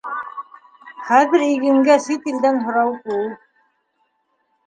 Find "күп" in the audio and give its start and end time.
3.03-3.45